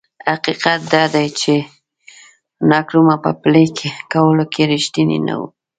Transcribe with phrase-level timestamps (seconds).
[0.31, 1.53] حقیقت دا دی چې
[2.71, 3.65] نکرومه په پلي
[4.13, 5.41] کولو کې رښتینی نه و.